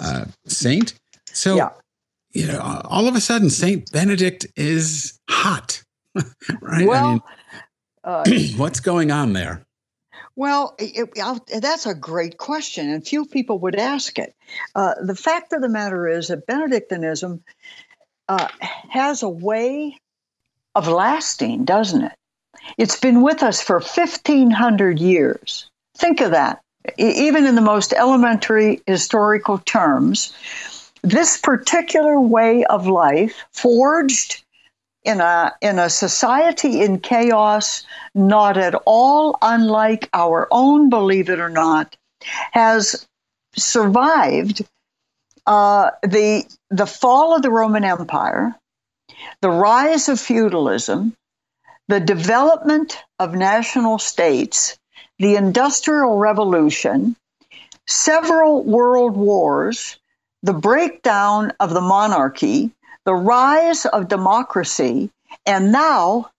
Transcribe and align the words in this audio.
uh, 0.00 0.26
saint. 0.46 0.94
So, 1.26 1.56
yeah. 1.56 1.70
you 2.32 2.46
know, 2.46 2.60
all 2.84 3.08
of 3.08 3.14
a 3.14 3.20
sudden, 3.20 3.50
Saint 3.50 3.90
Benedict 3.92 4.46
is 4.56 5.18
hot, 5.28 5.82
right? 6.60 6.86
Well, 6.86 7.22
I 8.04 8.24
mean, 8.24 8.42
uh, 8.42 8.56
what's 8.56 8.80
going 8.80 9.10
on 9.10 9.32
there? 9.32 9.66
Well, 10.36 10.74
it, 10.78 11.10
that's 11.60 11.86
a 11.86 11.94
great 11.94 12.38
question, 12.38 12.88
and 12.88 13.06
few 13.06 13.26
people 13.26 13.58
would 13.60 13.76
ask 13.76 14.18
it. 14.18 14.34
Uh, 14.74 14.94
the 15.02 15.14
fact 15.14 15.52
of 15.52 15.60
the 15.60 15.68
matter 15.68 16.08
is 16.08 16.28
that 16.28 16.46
Benedictinism 16.46 17.42
uh, 18.30 18.46
has 18.88 19.24
a 19.24 19.28
way 19.28 19.98
of 20.76 20.86
lasting, 20.86 21.64
doesn't 21.64 22.04
it? 22.04 22.12
It's 22.78 22.98
been 22.98 23.22
with 23.22 23.42
us 23.42 23.60
for 23.60 23.80
1,500 23.80 25.00
years. 25.00 25.68
Think 25.96 26.20
of 26.20 26.30
that. 26.30 26.62
Even 26.96 27.44
in 27.44 27.56
the 27.56 27.60
most 27.60 27.92
elementary 27.92 28.80
historical 28.86 29.58
terms, 29.58 30.32
this 31.02 31.38
particular 31.38 32.20
way 32.20 32.64
of 32.66 32.86
life, 32.86 33.44
forged 33.52 34.44
in 35.02 35.20
a, 35.20 35.52
in 35.60 35.80
a 35.80 35.90
society 35.90 36.82
in 36.82 37.00
chaos, 37.00 37.82
not 38.14 38.56
at 38.56 38.76
all 38.86 39.38
unlike 39.42 40.08
our 40.14 40.46
own, 40.52 40.88
believe 40.88 41.28
it 41.28 41.40
or 41.40 41.50
not, 41.50 41.96
has 42.52 43.08
survived 43.56 44.64
uh, 45.46 45.90
the 46.02 46.44
the 46.70 46.86
fall 46.86 47.34
of 47.34 47.42
the 47.42 47.50
Roman 47.50 47.84
Empire, 47.84 48.54
the 49.40 49.50
rise 49.50 50.08
of 50.08 50.20
feudalism, 50.20 51.14
the 51.88 52.00
development 52.00 52.98
of 53.18 53.34
national 53.34 53.98
states, 53.98 54.78
the 55.18 55.36
Industrial 55.36 56.16
Revolution, 56.16 57.16
several 57.86 58.62
world 58.62 59.16
wars, 59.16 59.98
the 60.42 60.52
breakdown 60.52 61.52
of 61.60 61.74
the 61.74 61.80
monarchy, 61.80 62.70
the 63.04 63.14
rise 63.14 63.86
of 63.86 64.08
democracy, 64.08 65.10
and 65.46 65.72
now 65.72 66.30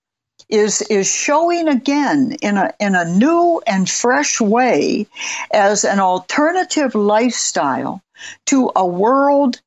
is 0.51 0.81
is 0.83 1.09
showing 1.09 1.67
again 1.67 2.37
in 2.41 2.57
a 2.57 2.73
in 2.79 2.93
a 2.93 3.05
new 3.05 3.61
and 3.65 3.89
fresh 3.89 4.39
way 4.39 5.07
as 5.51 5.83
an 5.83 5.99
alternative 5.99 6.93
lifestyle 6.93 8.01
to 8.45 8.71
a 8.75 8.85
world 8.85 9.59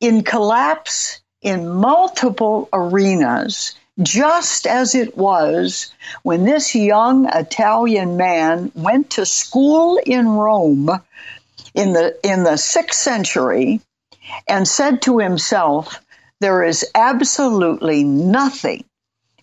in 0.00 0.22
collapse 0.22 1.20
in 1.42 1.68
multiple 1.68 2.68
arenas, 2.72 3.74
just 4.02 4.66
as 4.66 4.94
it 4.94 5.16
was 5.16 5.92
when 6.22 6.44
this 6.44 6.74
young 6.74 7.28
Italian 7.34 8.16
man 8.16 8.70
went 8.74 9.10
to 9.10 9.26
school 9.26 10.00
in 10.04 10.28
Rome 10.28 10.90
in 11.74 11.92
the, 11.92 12.16
in 12.24 12.44
the 12.44 12.56
sixth 12.56 13.00
century 13.00 13.80
and 14.46 14.66
said 14.66 15.02
to 15.02 15.18
himself, 15.18 16.00
There 16.40 16.64
is 16.64 16.84
absolutely 16.94 18.04
nothing 18.04 18.84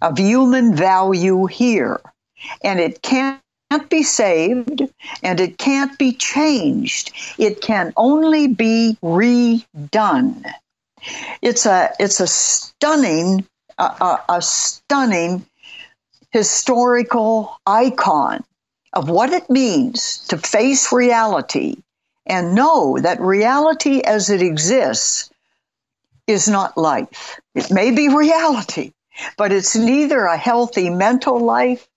of 0.06 0.20
human 0.20 0.76
value 0.76 1.48
here, 1.48 2.00
and 2.64 2.80
it 2.80 3.02
can't 3.02 3.42
be 3.90 4.04
saved 4.04 4.84
and 5.24 5.40
it 5.40 5.58
can't 5.58 5.98
be 5.98 6.14
changed. 6.14 7.12
It 7.40 7.62
can 7.62 7.92
only 7.98 8.48
be 8.48 8.98
redone. 9.04 10.46
It's 11.42 11.66
a 11.66 11.92
it's 12.00 12.20
a 12.20 12.28
stunning 12.28 13.48
a, 13.78 14.20
a 14.30 14.42
stunning 14.42 15.46
historical 16.32 17.58
icon 17.66 18.44
of 18.94 19.10
what 19.10 19.32
it 19.32 19.50
means 19.50 20.20
to 20.28 20.38
face 20.38 20.92
reality 20.92 21.78
and 22.26 22.56
know 22.56 22.98
that 23.00 23.20
reality 23.20 24.02
as 24.02 24.30
it 24.30 24.42
exists 24.42 25.30
is 26.28 26.48
not 26.48 26.78
life. 26.78 27.40
It 27.56 27.72
may 27.72 27.92
be 27.92 28.10
reality, 28.10 28.94
but 29.38 29.52
it's 29.52 29.76
neither 29.76 30.26
a 30.26 30.38
healthy 30.38 30.90
mental 30.90 31.40
life 31.40 31.88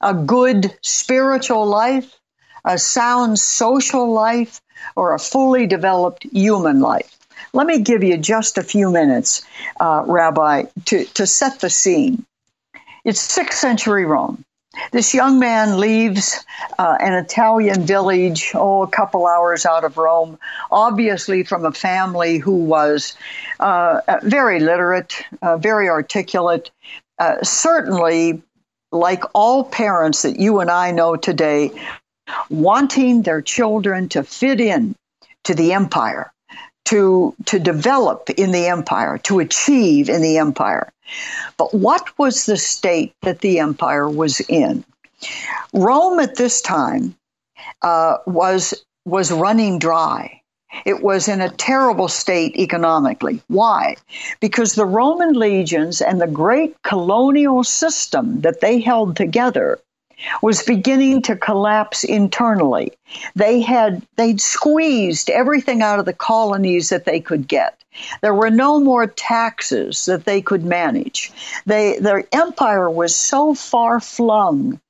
a 0.00 0.14
good 0.14 0.76
spiritual 0.82 1.66
life, 1.66 2.18
a 2.64 2.78
sound 2.78 3.38
social 3.38 4.10
life, 4.10 4.60
or 4.96 5.14
a 5.14 5.18
fully 5.18 5.66
developed 5.66 6.24
human 6.32 6.80
life. 6.80 7.18
Let 7.52 7.66
me 7.66 7.80
give 7.80 8.02
you 8.02 8.16
just 8.16 8.58
a 8.58 8.62
few 8.62 8.90
minutes, 8.90 9.42
uh, 9.80 10.04
Rabbi, 10.06 10.64
to, 10.86 11.04
to 11.04 11.26
set 11.26 11.60
the 11.60 11.70
scene. 11.70 12.24
It's 13.04 13.20
sixth 13.20 13.58
century 13.58 14.04
Rome. 14.04 14.44
This 14.92 15.12
young 15.14 15.38
man 15.38 15.78
leaves 15.78 16.44
uh, 16.78 16.96
an 17.00 17.12
Italian 17.12 17.82
village, 17.82 18.52
oh, 18.54 18.82
a 18.82 18.88
couple 18.88 19.26
hours 19.26 19.66
out 19.66 19.84
of 19.84 19.96
Rome, 19.96 20.38
obviously 20.70 21.42
from 21.42 21.64
a 21.64 21.72
family 21.72 22.38
who 22.38 22.54
was 22.54 23.16
uh, 23.58 24.00
very 24.22 24.60
literate, 24.60 25.24
uh, 25.42 25.56
very 25.56 25.88
articulate, 25.88 26.70
uh, 27.18 27.42
certainly 27.42 28.42
like 28.92 29.24
all 29.34 29.64
parents 29.64 30.22
that 30.22 30.38
you 30.38 30.60
and 30.60 30.70
I 30.70 30.92
know 30.92 31.16
today, 31.16 31.70
wanting 32.48 33.22
their 33.22 33.42
children 33.42 34.08
to 34.10 34.22
fit 34.22 34.60
in 34.60 34.94
to 35.44 35.54
the 35.54 35.72
empire, 35.72 36.32
to, 36.86 37.34
to 37.46 37.58
develop 37.58 38.30
in 38.30 38.52
the 38.52 38.66
empire, 38.66 39.18
to 39.18 39.38
achieve 39.38 40.08
in 40.08 40.22
the 40.22 40.38
empire. 40.38 40.92
But 41.56 41.74
what 41.74 42.18
was 42.18 42.46
the 42.46 42.56
state 42.56 43.14
that 43.22 43.40
the 43.40 43.58
empire 43.58 44.08
was 44.08 44.40
in? 44.48 44.84
Rome 45.72 46.18
at 46.20 46.36
this 46.36 46.60
time 46.60 47.14
uh, 47.82 48.18
was 48.26 48.74
was 49.04 49.32
running 49.32 49.78
dry. 49.78 50.40
It 50.84 51.02
was 51.02 51.26
in 51.26 51.40
a 51.40 51.50
terrible 51.50 52.06
state 52.06 52.56
economically. 52.56 53.42
Why? 53.48 53.96
Because 54.40 54.74
the 54.74 54.86
Roman 54.86 55.32
legions 55.32 56.00
and 56.00 56.20
the 56.20 56.28
great 56.28 56.80
colonial 56.82 57.64
system 57.64 58.42
that 58.42 58.60
they 58.60 58.78
held 58.78 59.16
together 59.16 59.80
was 60.42 60.62
beginning 60.62 61.22
to 61.22 61.36
collapse 61.36 62.04
internally. 62.04 62.92
They 63.34 63.60
had 63.60 64.06
they'd 64.16 64.40
squeezed 64.40 65.30
everything 65.30 65.82
out 65.82 65.98
of 65.98 66.04
the 66.04 66.12
colonies 66.12 66.88
that 66.90 67.04
they 67.04 67.20
could 67.20 67.48
get. 67.48 67.82
There 68.20 68.34
were 68.34 68.50
no 68.50 68.80
more 68.80 69.06
taxes 69.06 70.04
that 70.04 70.24
they 70.24 70.40
could 70.40 70.64
manage. 70.64 71.32
They, 71.66 71.98
their 71.98 72.24
empire 72.32 72.88
was 72.88 73.14
so 73.16 73.54
far 73.54 74.00
flung 74.00 74.80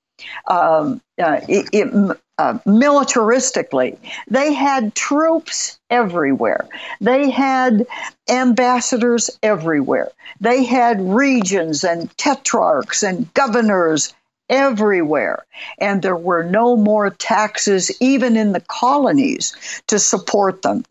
um, 0.48 1.00
uh, 1.18 1.40
it, 1.48 1.68
it, 1.72 2.16
uh, 2.38 2.58
militaristically. 2.66 3.98
They 4.28 4.52
had 4.52 4.94
troops 4.94 5.78
everywhere. 5.90 6.66
They 7.00 7.30
had 7.30 7.86
ambassadors 8.28 9.30
everywhere. 9.42 10.10
They 10.40 10.64
had 10.64 11.00
regions 11.00 11.84
and 11.84 12.16
tetrarchs 12.16 13.02
and 13.02 13.32
governors 13.34 14.14
everywhere. 14.50 15.46
And 15.78 16.02
there 16.02 16.16
were 16.16 16.42
no 16.42 16.76
more 16.76 17.08
taxes, 17.10 17.90
even 18.00 18.36
in 18.36 18.52
the 18.52 18.60
colonies, 18.60 19.56
to 19.86 19.98
support 19.98 20.60
them. 20.60 20.84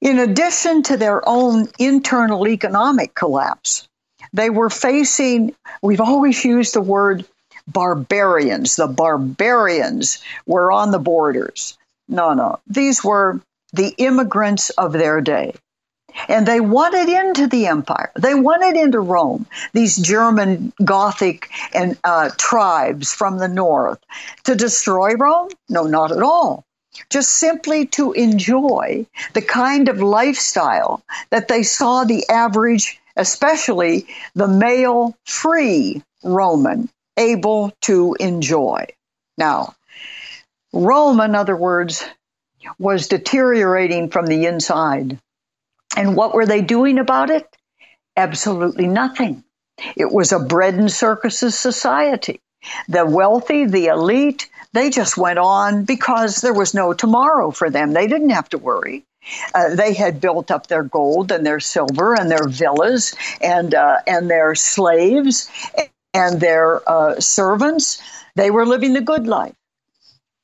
In 0.00 0.18
addition 0.18 0.82
to 0.84 0.96
their 0.96 1.28
own 1.28 1.68
internal 1.78 2.48
economic 2.48 3.14
collapse, 3.14 3.88
they 4.32 4.48
were 4.48 4.70
facing, 4.70 5.54
we've 5.82 6.00
always 6.00 6.44
used 6.44 6.74
the 6.74 6.80
word 6.80 7.26
barbarians. 7.66 8.76
The 8.76 8.86
barbarians 8.86 10.22
were 10.46 10.72
on 10.72 10.90
the 10.90 10.98
borders. 10.98 11.76
No, 12.08 12.32
no. 12.32 12.60
These 12.66 13.04
were 13.04 13.40
the 13.72 13.94
immigrants 13.98 14.70
of 14.70 14.92
their 14.92 15.20
day. 15.20 15.54
And 16.26 16.46
they 16.46 16.60
wanted 16.60 17.08
into 17.08 17.46
the 17.46 17.66
empire. 17.66 18.10
They 18.16 18.34
wanted 18.34 18.76
into 18.76 19.00
Rome. 19.00 19.46
These 19.72 19.96
German 19.96 20.72
Gothic 20.84 21.48
and 21.72 21.96
uh, 22.02 22.30
tribes 22.36 23.12
from 23.12 23.38
the 23.38 23.48
north 23.48 23.98
to 24.44 24.54
destroy 24.54 25.14
Rome? 25.14 25.50
No, 25.68 25.84
not 25.84 26.10
at 26.10 26.22
all. 26.22 26.64
Just 27.10 27.36
simply 27.36 27.86
to 27.86 28.12
enjoy 28.12 29.06
the 29.34 29.42
kind 29.42 29.88
of 29.88 30.00
lifestyle 30.00 31.02
that 31.30 31.48
they 31.48 31.62
saw 31.62 32.04
the 32.04 32.28
average, 32.28 33.00
especially 33.16 34.06
the 34.34 34.48
male 34.48 35.14
free 35.24 36.02
Roman, 36.24 36.88
able 37.16 37.72
to 37.82 38.16
enjoy. 38.18 38.86
Now, 39.36 39.74
Rome, 40.72 41.20
in 41.20 41.34
other 41.34 41.56
words, 41.56 42.04
was 42.78 43.08
deteriorating 43.08 44.10
from 44.10 44.26
the 44.26 44.46
inside. 44.46 45.18
And 45.98 46.14
what 46.14 46.32
were 46.32 46.46
they 46.46 46.60
doing 46.60 46.96
about 46.96 47.28
it? 47.28 47.44
Absolutely 48.16 48.86
nothing. 48.86 49.42
It 49.96 50.12
was 50.12 50.30
a 50.30 50.38
bread 50.38 50.74
and 50.74 50.92
circuses 50.92 51.58
society. 51.58 52.40
The 52.88 53.04
wealthy, 53.04 53.64
the 53.64 53.86
elite, 53.86 54.48
they 54.72 54.90
just 54.90 55.16
went 55.16 55.40
on 55.40 55.84
because 55.84 56.36
there 56.36 56.54
was 56.54 56.72
no 56.72 56.92
tomorrow 56.92 57.50
for 57.50 57.68
them. 57.68 57.94
They 57.94 58.06
didn't 58.06 58.30
have 58.30 58.48
to 58.50 58.58
worry. 58.58 59.04
Uh, 59.56 59.74
they 59.74 59.92
had 59.92 60.20
built 60.20 60.52
up 60.52 60.68
their 60.68 60.84
gold 60.84 61.32
and 61.32 61.44
their 61.44 61.58
silver 61.58 62.14
and 62.14 62.30
their 62.30 62.46
villas 62.46 63.12
and 63.40 63.74
uh, 63.74 63.96
and 64.06 64.30
their 64.30 64.54
slaves 64.54 65.50
and 66.14 66.40
their 66.40 66.88
uh, 66.88 67.18
servants. 67.18 68.00
They 68.36 68.52
were 68.52 68.66
living 68.66 68.92
the 68.92 69.00
good 69.00 69.26
life. 69.26 69.56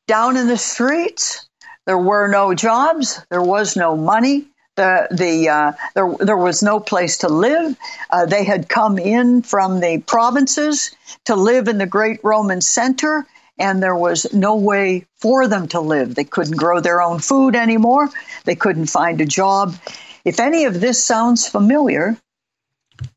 Down 0.09 0.37
in 0.37 0.49
the 0.49 0.59
streets, 0.59 1.49
there 1.87 1.99
were 1.99 2.27
no 2.27 2.55
jobs. 2.55 3.25
There 3.31 3.43
was 3.43 3.77
no 3.77 3.97
money 3.97 4.47
the 4.77 5.09
the 5.11 5.49
uh, 5.49 5.73
there 5.95 6.15
there 6.21 6.37
was 6.37 6.63
no 6.63 6.81
place 6.81 7.19
to 7.19 7.29
live. 7.29 7.77
Uh, 8.11 8.27
they 8.27 8.45
had 8.45 8.69
come 8.69 8.99
in 8.99 9.43
from 9.43 9.81
the 9.81 9.99
provinces 10.07 10.91
to 11.25 11.37
live 11.37 11.69
in 11.69 11.79
the 11.79 11.87
great 11.87 12.21
Roman 12.23 12.61
center, 12.61 13.27
and 13.59 13.83
there 13.83 13.97
was 13.97 14.33
no 14.33 14.57
way 14.57 15.07
for 15.17 15.47
them 15.47 15.69
to 15.69 15.81
live. 15.81 16.15
They 16.15 16.25
couldn't 16.25 16.57
grow 16.57 16.81
their 16.81 17.01
own 17.01 17.19
food 17.19 17.55
anymore. 17.57 18.11
They 18.45 18.55
couldn't 18.55 18.87
find 18.87 19.21
a 19.21 19.27
job. 19.27 19.77
If 20.25 20.41
any 20.41 20.65
of 20.65 20.81
this 20.81 21.03
sounds 21.03 21.47
familiar, 21.47 22.17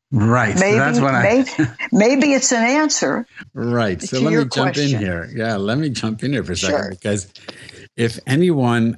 Right. 0.09 0.57
Maybe, 0.57 0.95
so 0.95 1.05
I 1.05 1.21
maybe, 1.21 1.69
maybe 1.91 2.33
it's 2.33 2.53
an 2.53 2.63
answer. 2.63 3.27
Right. 3.53 4.01
So 4.01 4.21
let 4.21 4.31
me 4.31 4.37
jump 4.37 4.53
question. 4.53 4.95
in 4.95 5.01
here. 5.01 5.29
Yeah, 5.35 5.57
let 5.57 5.77
me 5.77 5.89
jump 5.89 6.23
in 6.23 6.31
here 6.31 6.45
for 6.45 6.53
a 6.53 6.55
second 6.55 6.77
sure. 6.77 6.89
because 6.91 7.27
if 7.97 8.17
anyone 8.25 8.97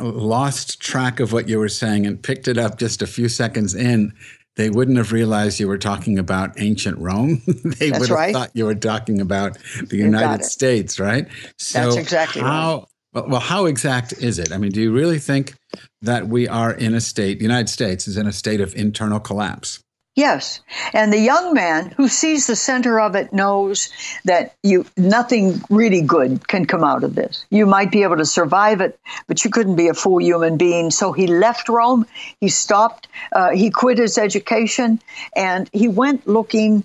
lost 0.00 0.80
track 0.80 1.20
of 1.20 1.32
what 1.32 1.48
you 1.48 1.58
were 1.58 1.68
saying 1.68 2.06
and 2.06 2.22
picked 2.22 2.48
it 2.48 2.58
up 2.58 2.78
just 2.78 3.02
a 3.02 3.06
few 3.06 3.28
seconds 3.28 3.74
in, 3.74 4.12
they 4.56 4.70
wouldn't 4.70 4.96
have 4.96 5.12
realized 5.12 5.60
you 5.60 5.68
were 5.68 5.78
talking 5.78 6.18
about 6.18 6.60
ancient 6.60 6.98
Rome. 6.98 7.42
they 7.46 7.90
That's 7.90 8.00
would 8.00 8.08
have 8.08 8.18
right. 8.18 8.34
thought 8.34 8.50
you 8.54 8.64
were 8.64 8.74
talking 8.74 9.20
about 9.20 9.56
the 9.88 9.96
you 9.96 10.04
United 10.04 10.44
States, 10.44 10.98
right? 10.98 11.28
So 11.58 11.80
That's 11.80 11.96
exactly 11.96 12.42
how, 12.42 12.86
right. 13.14 13.28
Well, 13.28 13.40
how 13.40 13.66
exact 13.66 14.12
is 14.12 14.38
it? 14.38 14.52
I 14.52 14.58
mean, 14.58 14.70
do 14.70 14.82
you 14.82 14.92
really 14.92 15.18
think 15.18 15.54
that 16.02 16.28
we 16.28 16.46
are 16.46 16.72
in 16.72 16.94
a 16.94 17.00
state, 17.00 17.38
the 17.38 17.44
United 17.44 17.68
States 17.68 18.06
is 18.06 18.16
in 18.16 18.26
a 18.26 18.32
state 18.32 18.60
of 18.60 18.74
internal 18.74 19.18
collapse? 19.18 19.80
Yes. 20.18 20.62
And 20.92 21.12
the 21.12 21.20
young 21.20 21.54
man 21.54 21.94
who 21.96 22.08
sees 22.08 22.48
the 22.48 22.56
center 22.56 22.98
of 22.98 23.14
it 23.14 23.32
knows 23.32 23.88
that 24.24 24.56
you 24.64 24.84
nothing 24.96 25.62
really 25.70 26.00
good 26.00 26.48
can 26.48 26.64
come 26.64 26.82
out 26.82 27.04
of 27.04 27.14
this. 27.14 27.46
You 27.50 27.66
might 27.66 27.92
be 27.92 28.02
able 28.02 28.16
to 28.16 28.24
survive 28.24 28.80
it, 28.80 28.98
but 29.28 29.44
you 29.44 29.50
couldn't 29.52 29.76
be 29.76 29.86
a 29.86 29.94
full 29.94 30.20
human 30.20 30.56
being. 30.56 30.90
So 30.90 31.12
he 31.12 31.28
left 31.28 31.68
Rome. 31.68 32.04
He 32.40 32.48
stopped. 32.48 33.06
Uh, 33.30 33.50
he 33.50 33.70
quit 33.70 33.98
his 33.98 34.18
education, 34.18 35.00
and 35.36 35.70
he 35.72 35.86
went 35.86 36.26
looking 36.26 36.82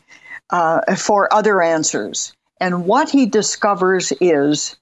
uh, 0.52 0.96
for 0.96 1.34
other 1.34 1.60
answers. 1.60 2.36
And 2.60 2.86
what 2.86 3.10
he 3.10 3.26
discovers 3.26 4.14
is 4.22 4.78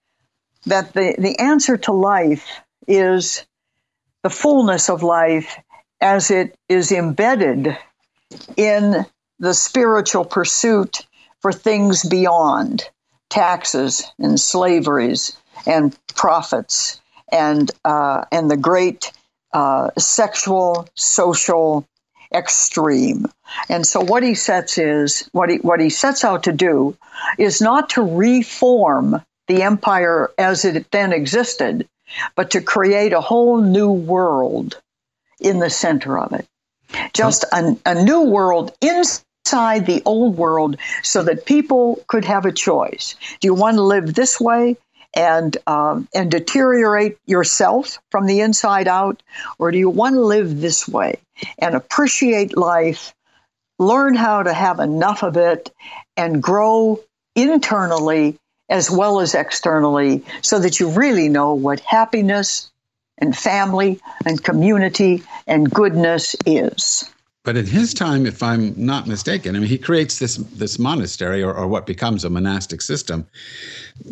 that 0.66 0.92
the, 0.92 1.16
the 1.18 1.40
answer 1.40 1.78
to 1.78 1.94
life 1.94 2.60
is 2.86 3.46
the 4.24 4.30
fullness 4.30 4.90
of 4.90 5.04
life 5.04 5.58
as 6.02 6.32
it 6.32 6.54
is 6.68 6.92
embedded 6.92 7.78
in 8.58 9.06
the 9.40 9.54
spiritual 9.54 10.26
pursuit 10.26 11.06
for 11.40 11.52
things 11.52 12.08
beyond 12.08 12.88
taxes 13.30 14.04
and 14.20 14.40
slaveries 14.40 15.36
and 15.66 15.98
profits 16.16 17.02
and 17.32 17.72
uh, 17.86 18.26
and 18.32 18.52
the 18.52 18.58
great 18.58 19.12
uh, 19.54 19.90
sexual 19.98 20.88
social 20.96 21.88
extreme. 22.34 23.26
And 23.70 23.86
so 23.86 24.00
what 24.00 24.24
he 24.24 24.36
sets 24.36 24.78
is 24.78 25.28
what 25.32 25.50
he 25.50 25.58
what 25.58 25.80
he 25.80 25.90
sets 25.90 26.24
out 26.24 26.44
to 26.44 26.52
do 26.52 26.96
is 27.38 27.62
not 27.62 27.90
to 27.92 28.02
reform 28.04 29.22
the 29.48 29.64
empire 29.64 30.30
as 30.38 30.64
it 30.64 30.92
then 30.92 31.12
existed, 31.12 31.88
but 32.36 32.52
to 32.52 32.62
create 32.62 33.14
a 33.14 33.22
whole 33.22 33.62
new 33.62 33.92
world 33.92 34.80
in 35.40 35.60
the 35.60 35.70
center 35.70 36.18
of 36.20 36.32
it 36.34 36.48
just 37.14 37.44
a, 37.52 37.78
a 37.86 38.04
new 38.04 38.22
world 38.22 38.74
inside 38.82 39.86
the 39.86 40.02
old 40.06 40.38
world 40.38 40.78
so 41.04 41.24
that 41.24 41.46
people 41.46 42.04
could 42.08 42.26
have 42.26 42.46
a 42.46 42.52
choice. 42.52 43.16
Do 43.40 43.48
you 43.48 43.54
want 43.54 43.78
to 43.78 43.84
live 43.84 44.14
this 44.14 44.40
way 44.40 44.78
and 45.14 45.58
um, 45.68 46.08
and 46.14 46.32
deteriorate 46.32 47.18
yourself 47.26 48.00
from 48.12 48.26
the 48.28 48.40
inside 48.40 48.88
out, 48.88 49.22
or 49.60 49.72
do 49.72 49.78
you 49.78 49.90
want 49.90 50.16
to 50.16 50.22
live 50.22 50.62
this 50.62 50.88
way 50.88 51.20
and 51.60 51.76
appreciate 51.76 52.56
life, 52.56 53.14
learn 53.78 54.16
how 54.16 54.44
to 54.44 54.54
have 54.54 54.80
enough 54.80 55.24
of 55.24 55.38
it, 55.38 55.70
and 56.16 56.42
grow 56.42 57.00
internally 57.36 58.38
as 58.70 58.90
well 58.90 59.20
as 59.20 59.36
externally, 59.36 60.24
so 60.42 60.60
that 60.60 60.80
you 60.80 60.90
really 60.90 61.28
know 61.28 61.54
what 61.54 61.82
happiness 61.82 62.71
and 63.22 63.38
family 63.38 64.00
and 64.26 64.44
community 64.44 65.24
and 65.48 65.72
goodness 65.72 66.36
is. 66.46 67.10
But 67.44 67.58
in 67.58 67.66
his 67.66 67.94
time, 67.94 68.28
if 68.28 68.44
I'm 68.44 68.74
not 68.78 69.08
mistaken, 69.08 69.56
I 69.56 69.60
mean, 69.60 69.68
he 69.68 69.78
creates 69.78 70.20
this 70.20 70.36
this 70.36 70.78
monastery 70.78 71.42
or, 71.42 71.54
or 71.54 71.68
what 71.68 71.88
becomes 71.88 72.24
a 72.24 72.30
monastic 72.30 72.82
system. 72.82 73.26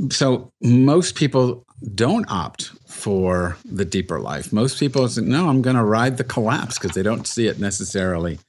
So 0.10 0.52
most 0.62 1.16
people 1.16 1.64
don't 1.94 2.30
opt 2.30 2.72
for 2.88 3.56
the 3.64 3.86
deeper 3.86 4.20
life. 4.20 4.52
Most 4.52 4.80
people 4.80 5.08
say, 5.08 5.22
no, 5.22 5.48
I'm 5.48 5.62
going 5.62 5.76
to 5.76 5.84
ride 5.84 6.18
the 6.18 6.24
collapse 6.24 6.80
because 6.80 6.96
they 6.96 7.04
don't 7.04 7.28
see 7.28 7.48
it 7.48 7.60
necessarily 7.60 8.40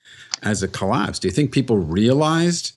as 0.43 0.63
a 0.63 0.69
collapse. 0.69 1.19
Do 1.19 1.29
you 1.29 1.35
think 1.35 1.53
people 1.53 1.77
realized 1.77 2.73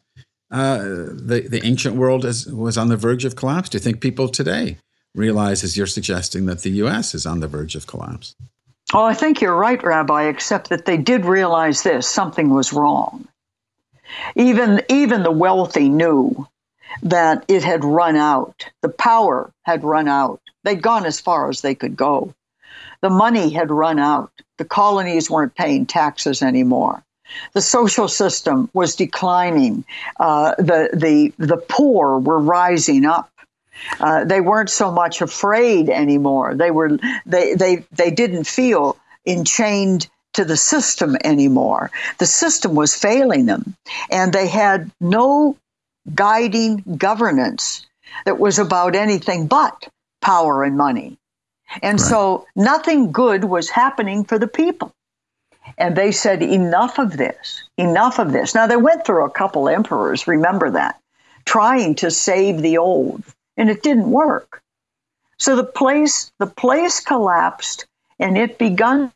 uh, 0.51 0.79
the 0.79 1.47
the 1.49 1.61
ancient 1.63 1.95
world 1.95 2.25
is, 2.25 2.45
was 2.47 2.77
on 2.77 2.89
the 2.89 2.97
verge 2.97 3.23
of 3.23 3.37
collapse? 3.37 3.69
Do 3.69 3.77
you 3.77 3.81
think 3.81 4.01
people 4.01 4.27
today 4.27 4.77
realize, 5.15 5.63
as 5.63 5.77
you're 5.77 5.87
suggesting, 5.87 6.45
that 6.47 6.61
the 6.61 6.71
U.S. 6.71 7.13
is 7.13 7.25
on 7.25 7.39
the 7.39 7.47
verge 7.47 7.75
of 7.75 7.87
collapse. 7.87 8.35
Oh, 8.93 9.03
I 9.03 9.13
think 9.13 9.41
you're 9.41 9.55
right, 9.55 9.81
Rabbi, 9.81 10.25
except 10.25 10.69
that 10.69 10.85
they 10.85 10.97
did 10.97 11.25
realize 11.25 11.83
this 11.83 12.07
something 12.07 12.49
was 12.49 12.73
wrong. 12.73 13.27
Even, 14.35 14.81
even 14.89 15.23
the 15.23 15.31
wealthy 15.31 15.89
knew 15.89 16.47
that 17.01 17.45
it 17.47 17.63
had 17.63 17.83
run 17.83 18.15
out. 18.15 18.69
The 18.81 18.89
power 18.89 19.51
had 19.63 19.83
run 19.83 20.07
out. 20.07 20.41
They'd 20.63 20.81
gone 20.81 21.05
as 21.05 21.19
far 21.19 21.49
as 21.49 21.61
they 21.61 21.73
could 21.73 21.95
go. 21.95 22.33
The 23.01 23.09
money 23.09 23.49
had 23.49 23.71
run 23.71 23.99
out. 23.99 24.31
The 24.57 24.65
colonies 24.65 25.29
weren't 25.29 25.55
paying 25.55 25.85
taxes 25.85 26.41
anymore. 26.41 27.03
The 27.53 27.61
social 27.61 28.07
system 28.07 28.69
was 28.73 28.95
declining. 28.95 29.85
Uh, 30.19 30.55
the, 30.57 30.89
the, 30.93 31.33
the 31.37 31.57
poor 31.57 32.19
were 32.19 32.39
rising 32.39 33.05
up. 33.05 33.31
Uh, 33.99 34.23
they 34.25 34.41
weren't 34.41 34.69
so 34.69 34.91
much 34.91 35.21
afraid 35.21 35.89
anymore. 35.89 36.55
They 36.55 36.71
were 36.71 36.97
they 37.25 37.55
they 37.55 37.85
they 37.91 38.11
didn't 38.11 38.45
feel 38.45 38.97
enchained 39.25 40.07
to 40.33 40.45
the 40.45 40.57
system 40.57 41.15
anymore. 41.23 41.91
The 42.17 42.25
system 42.25 42.75
was 42.75 42.95
failing 42.95 43.45
them, 43.45 43.75
and 44.09 44.33
they 44.33 44.47
had 44.47 44.91
no 44.99 45.57
guiding 46.13 46.83
governance 46.97 47.85
that 48.25 48.39
was 48.39 48.59
about 48.59 48.95
anything 48.95 49.47
but 49.47 49.87
power 50.21 50.63
and 50.63 50.77
money. 50.77 51.17
And 51.81 51.99
right. 51.99 52.09
so 52.09 52.45
nothing 52.55 53.11
good 53.11 53.43
was 53.43 53.69
happening 53.69 54.25
for 54.25 54.37
the 54.37 54.47
people. 54.47 54.93
And 55.77 55.95
they 55.95 56.11
said, 56.11 56.43
enough 56.43 56.99
of 56.99 57.17
this, 57.17 57.63
enough 57.77 58.19
of 58.19 58.31
this. 58.31 58.53
Now, 58.53 58.67
they 58.67 58.77
went 58.77 59.05
through 59.05 59.25
a 59.25 59.29
couple 59.29 59.69
emperors, 59.69 60.27
remember 60.27 60.71
that, 60.71 60.99
trying 61.45 61.95
to 61.95 62.11
save 62.11 62.61
the 62.61 62.77
old, 62.77 63.23
and 63.57 63.69
it 63.69 63.83
didn't 63.83 64.11
work. 64.11 64.61
So 65.37 65.55
the 65.55 65.63
place, 65.63 66.31
the 66.39 66.47
place 66.47 66.99
collapsed, 66.99 67.85
and 68.19 68.37
it 68.37 68.57
begun, 68.57 69.11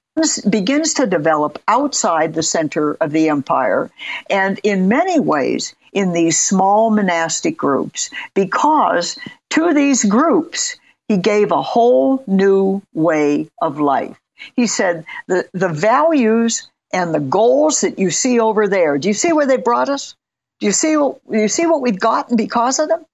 begins 0.49 0.93
to 0.95 1.07
develop 1.07 1.61
outside 1.67 2.33
the 2.33 2.43
center 2.43 2.95
of 2.95 3.11
the 3.11 3.29
empire. 3.29 3.89
And 4.29 4.59
in 4.63 4.87
many 4.87 5.19
ways, 5.19 5.75
in 5.93 6.13
these 6.13 6.39
small 6.39 6.89
monastic 6.89 7.57
groups, 7.57 8.09
because 8.33 9.17
to 9.51 9.73
these 9.73 10.03
groups, 10.03 10.75
he 11.07 11.17
gave 11.17 11.51
a 11.51 11.61
whole 11.61 12.23
new 12.27 12.81
way 12.93 13.49
of 13.61 13.79
life. 13.79 14.19
He 14.55 14.67
said, 14.67 15.05
the, 15.27 15.47
the 15.53 15.69
values 15.69 16.69
and 16.93 17.13
the 17.13 17.19
goals 17.19 17.81
that 17.81 17.97
you 17.97 18.11
see 18.11 18.39
over 18.39 18.67
there, 18.67 18.97
do 18.97 19.07
you 19.07 19.13
see 19.13 19.33
where 19.33 19.47
they 19.47 19.57
brought 19.57 19.89
us? 19.89 20.15
Do 20.59 20.65
you 20.65 20.71
see, 20.71 20.93
do 20.93 21.19
you 21.31 21.47
see 21.47 21.65
what 21.65 21.81
we've 21.81 21.99
gotten 21.99 22.35
because 22.35 22.79
of 22.79 22.89
them? 22.89 23.05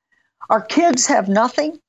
Our 0.50 0.62
kids 0.62 1.08
have 1.08 1.28
nothing. 1.28 1.80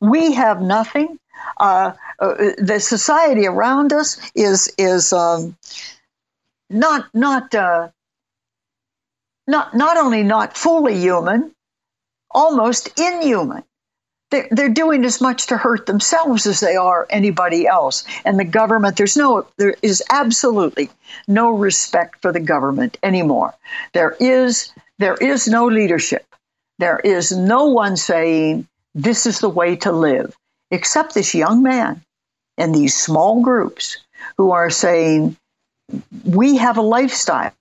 We 0.00 0.32
have 0.34 0.60
nothing. 0.62 1.18
Uh, 1.58 1.92
uh, 2.18 2.34
the 2.58 2.78
society 2.80 3.46
around 3.46 3.92
us 3.92 4.18
is 4.34 4.72
is 4.78 5.12
um, 5.12 5.56
not 6.70 7.06
not 7.14 7.54
uh, 7.54 7.88
not 9.46 9.74
not 9.74 9.96
only 9.96 10.22
not 10.22 10.56
fully 10.56 10.96
human, 10.96 11.54
almost 12.30 12.98
inhuman. 12.98 13.64
They're, 14.30 14.48
they're 14.50 14.68
doing 14.68 15.04
as 15.04 15.20
much 15.20 15.46
to 15.48 15.56
hurt 15.56 15.86
themselves 15.86 16.46
as 16.46 16.60
they 16.60 16.74
are 16.76 17.06
anybody 17.10 17.66
else. 17.66 18.04
And 18.24 18.38
the 18.38 18.44
government, 18.44 18.96
there's 18.96 19.16
no, 19.16 19.46
there 19.58 19.76
is 19.82 20.02
absolutely 20.10 20.90
no 21.28 21.50
respect 21.50 22.20
for 22.20 22.32
the 22.32 22.40
government 22.40 22.96
anymore. 23.02 23.54
There 23.92 24.16
is, 24.18 24.72
there 24.98 25.14
is 25.14 25.46
no 25.46 25.66
leadership. 25.66 26.26
There 26.78 26.98
is 26.98 27.32
no 27.32 27.66
one 27.66 27.96
saying 27.96 28.66
this 28.94 29.26
is 29.26 29.40
the 29.40 29.48
way 29.48 29.76
to 29.76 29.92
live, 29.92 30.36
except 30.70 31.14
this 31.14 31.34
young 31.34 31.62
man 31.62 32.02
and 32.58 32.74
these 32.74 32.96
small 32.96 33.42
groups 33.42 33.98
who 34.36 34.50
are 34.52 34.70
saying 34.70 35.36
we 36.24 36.56
have 36.56 36.78
a 36.78 36.82
lifestyle 36.82 37.52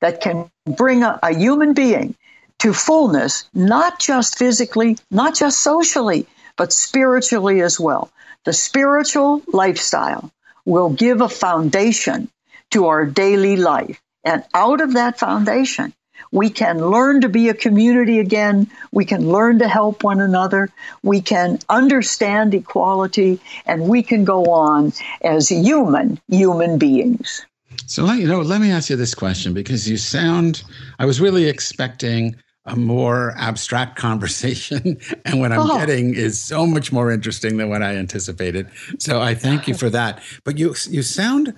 that 0.00 0.20
can 0.20 0.50
bring 0.76 1.02
a, 1.02 1.18
a 1.22 1.34
human 1.34 1.72
being 1.72 2.14
to 2.58 2.72
fullness, 2.72 3.48
not 3.54 3.98
just 3.98 4.38
physically, 4.38 4.98
not 5.10 5.34
just 5.34 5.60
socially, 5.60 6.26
but 6.56 6.72
spiritually 6.72 7.62
as 7.62 7.80
well. 7.80 8.10
The 8.44 8.52
spiritual 8.52 9.42
lifestyle 9.52 10.30
will 10.64 10.90
give 10.90 11.20
a 11.20 11.28
foundation 11.28 12.28
to 12.70 12.86
our 12.86 13.06
daily 13.06 13.56
life. 13.56 14.00
And 14.24 14.44
out 14.54 14.80
of 14.80 14.94
that 14.94 15.18
foundation, 15.18 15.92
we 16.32 16.50
can 16.50 16.78
learn 16.90 17.20
to 17.20 17.28
be 17.28 17.48
a 17.48 17.54
community 17.54 18.18
again. 18.18 18.70
We 18.92 19.04
can 19.04 19.28
learn 19.28 19.58
to 19.60 19.68
help 19.68 20.02
one 20.02 20.20
another. 20.20 20.70
We 21.02 21.20
can 21.20 21.58
understand 21.68 22.54
equality 22.54 23.40
and 23.66 23.88
we 23.88 24.02
can 24.02 24.24
go 24.24 24.46
on 24.46 24.92
as 25.22 25.48
human, 25.48 26.20
human 26.28 26.78
beings. 26.78 27.44
So 27.86 28.04
let 28.04 28.18
you 28.18 28.26
know, 28.26 28.40
let 28.40 28.60
me 28.60 28.70
ask 28.70 28.90
you 28.90 28.96
this 28.96 29.14
question 29.14 29.52
because 29.52 29.88
you 29.88 29.96
sound 29.96 30.62
I 30.98 31.06
was 31.06 31.20
really 31.20 31.46
expecting 31.46 32.36
a 32.66 32.76
more 32.76 33.34
abstract 33.36 33.96
conversation. 33.98 34.98
And 35.24 35.40
what 35.40 35.52
I'm 35.52 35.70
oh. 35.70 35.78
getting 35.78 36.14
is 36.14 36.40
so 36.40 36.66
much 36.66 36.92
more 36.92 37.10
interesting 37.10 37.56
than 37.56 37.68
what 37.68 37.82
I 37.82 37.96
anticipated. 37.96 38.68
So 38.98 39.20
I 39.20 39.34
thank 39.34 39.68
you 39.68 39.74
for 39.74 39.90
that. 39.90 40.22
But 40.44 40.58
you 40.58 40.74
you 40.88 41.02
sound, 41.02 41.54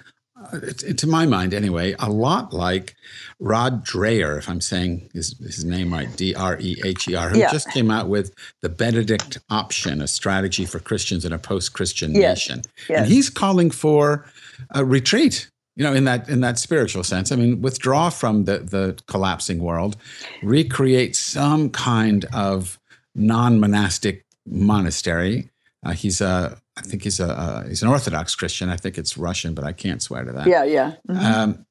to 0.97 1.07
my 1.07 1.27
mind 1.27 1.55
anyway, 1.55 1.95
a 1.99 2.11
lot 2.11 2.53
like 2.53 2.95
Rod 3.39 3.85
Dreher, 3.85 4.39
if 4.39 4.49
I'm 4.49 4.61
saying 4.61 5.11
his, 5.13 5.39
his 5.39 5.65
name 5.65 5.93
right, 5.93 6.15
D 6.17 6.35
R 6.35 6.59
E 6.61 6.81
H 6.85 7.09
E 7.09 7.15
R, 7.15 7.29
who 7.31 7.39
yeah. 7.39 7.53
just 7.53 7.71
came 7.71 7.91
out 7.91 8.09
with 8.09 8.35
the 8.63 8.69
Benedict 8.69 9.39
Option, 9.51 10.01
a 10.01 10.07
strategy 10.07 10.65
for 10.65 10.79
Christians 10.79 11.25
in 11.25 11.33
a 11.33 11.39
post 11.39 11.73
Christian 11.73 12.15
yes. 12.15 12.39
nation. 12.39 12.63
Yes. 12.89 13.01
And 13.01 13.07
he's 13.07 13.31
calling 13.31 13.71
for 13.71 14.27
a 14.71 14.85
retreat 14.85 15.51
you 15.77 15.85
know 15.85 15.93
in 15.93 16.05
that 16.05 16.29
in 16.29 16.41
that 16.41 16.59
spiritual 16.59 17.05
sense 17.05 17.31
i 17.31 17.37
mean 17.37 17.61
withdraw 17.61 18.09
from 18.09 18.45
the 18.45 18.59
the 18.61 18.99
collapsing 19.07 19.59
world 19.59 19.97
recreate 20.43 21.15
some 21.15 21.69
kind 21.69 22.25
of 22.33 22.79
non-monastic 23.15 24.25
monastery 24.47 25.51
uh, 25.85 25.93
he's 25.93 26.21
a 26.21 26.59
i 26.77 26.83
think 26.83 27.03
he's 27.03 27.21
a 27.21 27.31
uh, 27.31 27.67
he's 27.69 27.83
an 27.83 27.89
orthodox 27.89 28.35
christian 28.35 28.69
i 28.69 28.77
think 28.77 28.99
it's 28.99 29.17
russian 29.17 29.55
but 29.55 29.65
i 29.65 29.73
can't 29.73 30.03
swear 30.03 30.25
to 30.25 30.33
that 30.33 30.47
yeah 30.47 30.65
yeah 30.65 30.93
mm-hmm. 31.09 31.25
um, 31.25 31.67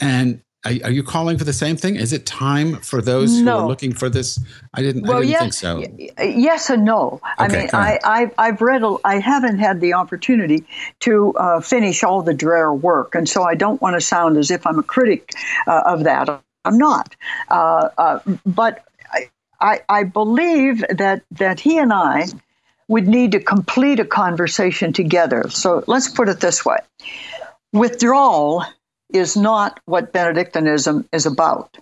and 0.00 0.42
are, 0.64 0.72
are, 0.84 0.90
you 0.90 1.02
calling 1.02 1.36
for 1.36 1.44
the 1.44 1.52
same 1.52 1.76
thing? 1.76 1.96
Is 1.96 2.12
it 2.12 2.24
time 2.24 2.76
for 2.76 3.02
those 3.02 3.38
no. 3.38 3.58
who 3.58 3.64
are 3.64 3.68
looking 3.68 3.92
for 3.92 4.08
this? 4.08 4.40
I 4.72 4.80
didn't. 4.80 5.06
Well, 5.06 5.18
I 5.18 5.20
didn't 5.20 5.30
yes, 5.30 5.40
think 5.40 5.52
so. 5.52 6.24
yes 6.24 6.70
and 6.70 6.84
no. 6.84 7.20
Okay, 7.38 7.44
I 7.44 7.48
mean, 7.48 7.68
I, 7.72 8.30
I 8.38 8.46
have 8.46 8.62
read. 8.62 8.82
A, 8.82 8.96
I 9.04 9.18
haven't 9.18 9.58
had 9.58 9.80
the 9.80 9.92
opportunity 9.92 10.64
to 11.00 11.34
uh, 11.34 11.60
finish 11.60 12.02
all 12.02 12.22
the 12.22 12.32
Dreher 12.32 12.78
work, 12.78 13.14
and 13.14 13.28
so 13.28 13.42
I 13.42 13.54
don't 13.54 13.80
want 13.82 13.94
to 13.94 14.00
sound 14.00 14.38
as 14.38 14.50
if 14.50 14.66
I'm 14.66 14.78
a 14.78 14.82
critic 14.82 15.32
uh, 15.66 15.82
of 15.84 16.04
that. 16.04 16.42
I'm 16.64 16.78
not. 16.78 17.14
Uh, 17.50 17.88
uh 17.98 18.20
but 18.46 18.84
I, 19.60 19.80
I 19.88 20.04
believe 20.04 20.84
that 20.90 21.22
that 21.32 21.60
he 21.60 21.78
and 21.78 21.92
I 21.92 22.26
would 22.88 23.08
need 23.08 23.32
to 23.32 23.40
complete 23.40 24.00
a 24.00 24.04
conversation 24.04 24.92
together. 24.92 25.48
So 25.48 25.84
let's 25.86 26.08
put 26.08 26.28
it 26.28 26.40
this 26.40 26.64
way: 26.64 26.78
withdrawal 27.72 28.64
is 29.12 29.36
not 29.36 29.80
what 29.84 30.12
Benedictinism 30.12 31.08
is 31.12 31.26
about. 31.26 31.78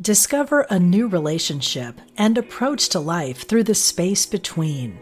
Discover 0.00 0.62
a 0.62 0.78
new 0.78 1.06
relationship 1.06 2.00
and 2.16 2.36
approach 2.36 2.88
to 2.90 3.00
life 3.00 3.46
through 3.48 3.64
the 3.64 3.74
space 3.74 4.26
between. 4.26 4.98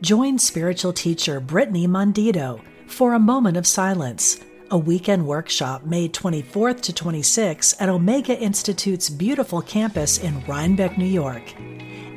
Join 0.00 0.38
spiritual 0.38 0.92
teacher 0.92 1.40
Brittany 1.40 1.86
Mondito 1.86 2.60
for 2.86 3.12
a 3.12 3.18
moment 3.18 3.56
of 3.56 3.66
silence, 3.66 4.40
a 4.70 4.78
weekend 4.78 5.26
workshop 5.26 5.84
May 5.84 6.08
24th 6.08 6.80
to 6.82 6.92
26th 6.92 7.76
at 7.80 7.88
Omega 7.88 8.38
Institute's 8.38 9.10
beautiful 9.10 9.62
campus 9.62 10.18
in 10.18 10.44
Rhinebeck, 10.44 10.96
New 10.96 11.04
York. 11.04 11.54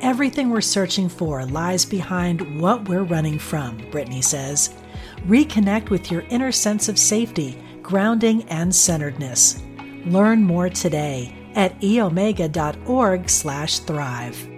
Everything 0.00 0.50
we're 0.50 0.60
searching 0.60 1.08
for 1.08 1.44
lies 1.46 1.84
behind 1.84 2.60
what 2.60 2.88
we're 2.88 3.04
running 3.04 3.38
from, 3.38 3.78
Brittany 3.90 4.22
says. 4.22 4.74
Reconnect 5.26 5.90
with 5.90 6.10
your 6.10 6.22
inner 6.30 6.52
sense 6.52 6.88
of 6.88 6.98
safety 6.98 7.58
grounding, 7.84 8.42
and 8.44 8.74
centeredness. 8.74 9.62
Learn 10.06 10.42
more 10.42 10.68
today 10.68 11.32
at 11.54 11.78
eomega.org 11.80 13.30
slash 13.30 13.78
thrive. 13.80 14.48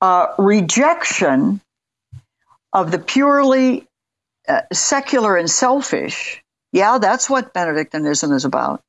Uh, 0.00 0.28
rejection 0.38 1.60
of 2.72 2.90
the 2.90 2.98
purely 2.98 3.86
uh, 4.52 4.62
secular 4.72 5.36
and 5.36 5.50
selfish, 5.50 6.42
yeah, 6.72 6.98
that's 6.98 7.30
what 7.30 7.54
Benedictinism 7.54 8.32
is 8.32 8.44
about. 8.44 8.82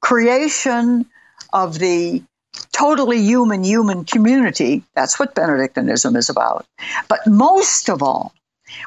Creation 0.00 1.06
of 1.52 1.78
the 1.78 2.22
totally 2.72 3.20
human 3.20 3.62
human 3.64 4.04
community, 4.04 4.82
that's 4.94 5.18
what 5.18 5.34
Benedictinism 5.34 6.16
is 6.16 6.28
about. 6.30 6.66
But 7.08 7.20
most 7.26 7.88
of 7.88 8.02
all, 8.02 8.32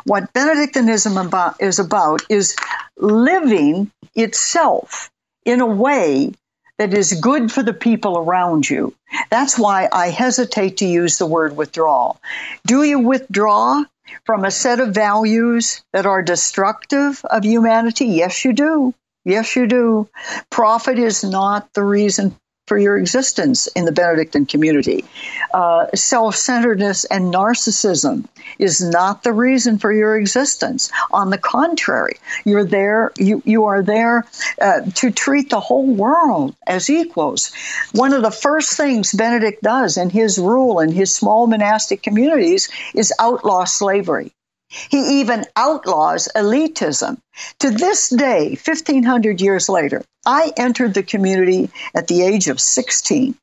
what 0.03 0.33
Benedictinism 0.33 1.17
about, 1.17 1.61
is 1.61 1.79
about 1.79 2.21
is 2.29 2.55
living 2.97 3.91
itself 4.15 5.09
in 5.45 5.61
a 5.61 5.65
way 5.65 6.33
that 6.77 6.93
is 6.93 7.19
good 7.21 7.51
for 7.51 7.63
the 7.63 7.73
people 7.73 8.17
around 8.17 8.69
you. 8.69 8.93
That's 9.29 9.57
why 9.57 9.87
I 9.91 10.09
hesitate 10.09 10.77
to 10.77 10.85
use 10.85 11.17
the 11.17 11.25
word 11.25 11.55
withdrawal. 11.55 12.19
Do 12.65 12.83
you 12.83 12.99
withdraw 12.99 13.83
from 14.25 14.45
a 14.45 14.51
set 14.51 14.79
of 14.79 14.93
values 14.93 15.83
that 15.93 16.05
are 16.05 16.21
destructive 16.21 17.23
of 17.25 17.43
humanity? 17.43 18.05
Yes, 18.05 18.45
you 18.45 18.53
do. 18.53 18.93
Yes, 19.25 19.55
you 19.55 19.67
do. 19.67 20.09
Profit 20.49 20.99
is 20.99 21.23
not 21.23 21.73
the 21.73 21.83
reason 21.83 22.35
for 22.67 22.77
your 22.77 22.97
existence 22.97 23.67
in 23.67 23.85
the 23.85 23.91
Benedictine 23.91 24.45
community. 24.45 25.05
Uh, 25.53 25.87
Self 25.95 26.35
centeredness 26.35 27.05
and 27.05 27.33
narcissism 27.33 28.25
is 28.59 28.81
not 28.81 29.23
the 29.23 29.33
reason 29.33 29.77
for 29.79 29.91
your 29.91 30.17
existence. 30.17 30.91
On 31.11 31.29
the 31.29 31.37
contrary, 31.37 32.17
you're 32.45 32.65
there, 32.65 33.11
you, 33.17 33.41
you 33.45 33.65
are 33.65 33.81
there 33.81 34.25
uh, 34.61 34.81
to 34.95 35.11
treat 35.11 35.49
the 35.49 35.59
whole 35.59 35.87
world 35.87 36.55
as 36.67 36.89
equals. 36.89 37.51
One 37.93 38.13
of 38.13 38.21
the 38.21 38.31
first 38.31 38.75
things 38.77 39.13
Benedict 39.13 39.63
does 39.63 39.97
in 39.97 40.09
his 40.09 40.37
rule 40.37 40.79
in 40.79 40.91
his 40.91 41.13
small 41.13 41.47
monastic 41.47 42.03
communities 42.03 42.69
is 42.93 43.13
outlaw 43.19 43.63
slavery. 43.63 44.33
He 44.67 45.21
even 45.21 45.45
outlaws 45.55 46.27
elitism. 46.35 47.19
To 47.59 47.69
this 47.69 48.09
day, 48.09 48.57
1500 48.63 49.41
years 49.41 49.69
later, 49.69 50.03
I 50.25 50.51
entered 50.57 50.93
the 50.93 51.03
community 51.03 51.69
at 51.95 52.07
the 52.07 52.21
age 52.23 52.47
of 52.47 52.59
16. 52.59 53.35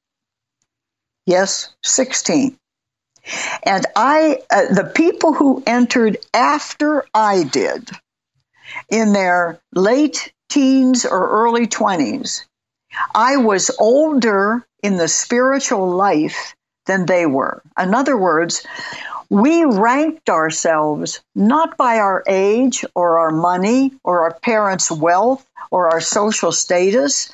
Yes, 1.27 1.75
16. 1.83 2.57
And 3.63 3.87
I, 3.97 4.43
uh, 4.51 4.75
the 4.75 4.91
people 4.95 5.33
who 5.33 5.63
entered 5.67 6.19
after 6.35 7.07
I 7.15 7.45
did, 7.45 7.91
in 8.91 9.13
their 9.13 9.61
late 9.75 10.33
teens 10.49 11.05
or 11.05 11.31
early 11.31 11.67
20s, 11.67 12.45
I 13.15 13.37
was 13.37 13.71
older 13.79 14.67
in 14.83 14.97
the 14.97 15.09
spiritual 15.09 15.89
life 15.89 16.55
than 16.87 17.07
they 17.07 17.27
were. 17.27 17.63
In 17.79 17.95
other 17.95 18.17
words, 18.17 18.67
we 19.35 19.65
ranked 19.65 20.31
ourselves 20.31 21.21
not 21.35 21.77
by 21.77 21.97
our 21.97 22.23
age 22.29 22.85
or 22.95 23.19
our 23.19 23.33
money 23.33 23.91
or 24.05 24.23
our 24.23 24.35
parents' 24.35 24.93
wealth 24.93 25.45
or 25.73 25.91
our 25.91 26.01
social 26.01 26.53
status. 26.53 27.33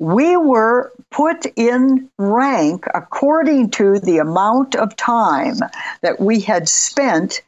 We 0.00 0.36
were 0.36 0.90
put 1.12 1.46
in 1.54 2.10
rank 2.18 2.86
according 2.92 3.70
to 3.78 4.00
the 4.00 4.18
amount 4.18 4.74
of 4.74 4.96
time 4.96 5.58
that 6.02 6.18
we 6.18 6.40
had 6.40 6.68
spent 6.68 7.40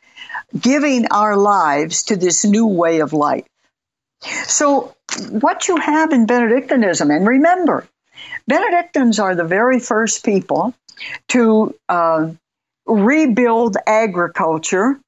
giving 0.60 1.08
our 1.10 1.36
lives 1.36 2.04
to 2.04 2.16
this 2.16 2.44
new 2.44 2.66
way 2.68 3.00
of 3.00 3.12
life. 3.12 3.48
So, 4.44 4.94
what 5.30 5.66
you 5.66 5.78
have 5.78 6.12
in 6.12 6.26
Benedictinism, 6.26 7.10
and 7.10 7.26
remember, 7.26 7.88
Benedictines 8.46 9.18
are 9.18 9.34
the 9.34 9.42
very 9.42 9.80
first 9.80 10.24
people 10.24 10.74
to 11.28 11.74
uh, 11.88 12.30
rebuild 12.88 13.76
agriculture 13.86 14.98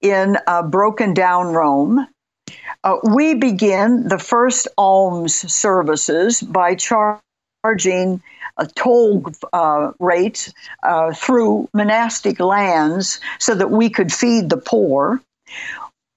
in 0.00 0.36
uh, 0.46 0.62
broken 0.62 1.14
down 1.14 1.48
Rome. 1.52 2.06
Uh, 2.82 2.96
we 3.02 3.34
begin 3.34 4.08
the 4.08 4.18
first 4.18 4.68
alms 4.78 5.34
services 5.52 6.40
by 6.40 6.74
char- 6.74 7.20
charging 7.64 8.22
a 8.58 8.66
toll 8.66 9.24
uh, 9.52 9.92
rate 9.98 10.52
uh, 10.82 11.12
through 11.12 11.68
monastic 11.74 12.40
lands 12.40 13.20
so 13.38 13.54
that 13.54 13.70
we 13.70 13.90
could 13.90 14.12
feed 14.12 14.48
the 14.48 14.56
poor. 14.56 15.20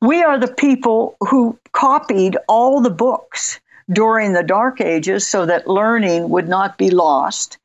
We 0.01 0.23
are 0.23 0.39
the 0.39 0.53
people 0.53 1.17
who 1.19 1.57
copied 1.73 2.37
all 2.47 2.81
the 2.81 2.89
books 2.89 3.59
during 3.91 4.33
the 4.33 4.43
Dark 4.43 4.79
Ages 4.79 5.27
so 5.27 5.45
that 5.45 5.67
learning 5.67 6.29
would 6.29 6.47
not 6.47 6.77
be 6.77 6.91
lost. 6.91 7.57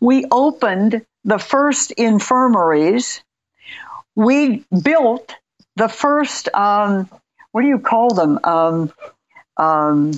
We 0.00 0.24
opened 0.30 1.04
the 1.24 1.38
first 1.38 1.92
infirmaries. 1.92 3.22
We 4.14 4.64
built 4.82 5.34
the 5.76 5.88
first, 5.88 6.48
um, 6.54 7.08
what 7.52 7.62
do 7.62 7.68
you 7.68 7.78
call 7.78 8.14
them? 8.14 8.38
Um, 8.44 8.92
um, 9.56 10.12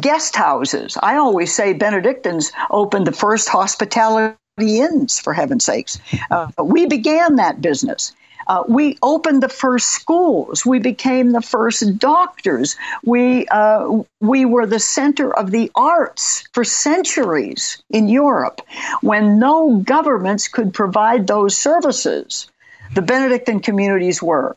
guest 0.00 0.36
houses. 0.36 0.96
I 1.02 1.16
always 1.16 1.54
say 1.54 1.72
Benedictines 1.72 2.52
opened 2.70 3.06
the 3.06 3.12
first 3.12 3.48
hospitality 3.48 4.36
inns, 4.58 5.18
for 5.18 5.32
heaven's 5.32 5.64
sakes. 5.64 5.98
Uh, 6.30 6.50
we 6.62 6.86
began 6.86 7.36
that 7.36 7.60
business. 7.60 8.12
Uh, 8.48 8.64
we 8.66 8.96
opened 9.02 9.42
the 9.42 9.48
first 9.48 9.88
schools. 9.88 10.64
We 10.64 10.78
became 10.78 11.32
the 11.32 11.42
first 11.42 11.98
doctors. 11.98 12.76
We 13.04 13.46
uh, 13.48 14.02
we 14.20 14.44
were 14.44 14.66
the 14.66 14.80
center 14.80 15.36
of 15.36 15.50
the 15.50 15.70
arts 15.74 16.44
for 16.52 16.64
centuries 16.64 17.82
in 17.90 18.08
Europe, 18.08 18.62
when 19.02 19.38
no 19.38 19.76
governments 19.84 20.48
could 20.48 20.72
provide 20.72 21.26
those 21.26 21.56
services. 21.56 22.48
The 22.94 23.02
Benedictine 23.02 23.60
communities 23.60 24.22
were. 24.22 24.56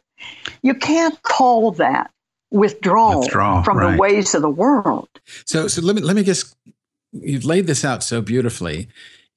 You 0.61 0.75
can't 0.75 1.21
call 1.23 1.71
that 1.73 2.11
withdrawal, 2.51 3.21
withdrawal 3.21 3.63
from 3.63 3.77
right. 3.77 3.91
the 3.91 3.97
ways 3.97 4.35
of 4.35 4.41
the 4.41 4.49
world. 4.49 5.09
So, 5.45 5.67
so 5.67 5.81
let 5.81 5.95
me 5.95 6.01
let 6.01 6.15
me 6.15 6.23
just 6.23 6.55
you've 7.11 7.45
laid 7.45 7.67
this 7.67 7.83
out 7.83 8.03
so 8.03 8.21
beautifully 8.21 8.87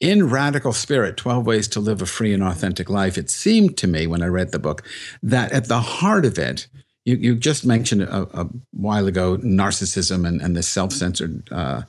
in 0.04 0.28
Radical 0.28 0.74
Spirit 0.74 1.16
12 1.16 1.46
Ways 1.46 1.66
to 1.68 1.80
Live 1.80 2.02
a 2.02 2.06
Free 2.06 2.34
and 2.34 2.42
Authentic 2.42 2.90
Life, 2.90 3.16
it 3.16 3.30
seemed 3.30 3.78
to 3.78 3.86
me 3.86 4.06
when 4.06 4.22
I 4.22 4.26
read 4.26 4.52
the 4.52 4.58
book 4.58 4.86
that 5.22 5.50
at 5.50 5.68
the 5.68 5.80
heart 5.80 6.26
of 6.26 6.38
it, 6.38 6.66
you, 7.06 7.16
you 7.16 7.34
just 7.34 7.64
mentioned 7.64 8.02
a, 8.02 8.28
a 8.38 8.46
while 8.72 9.06
ago 9.06 9.38
narcissism 9.38 10.28
and, 10.28 10.42
and 10.42 10.54
the 10.54 10.62
self 10.62 10.92
censored 10.92 11.48
uh, 11.50 11.84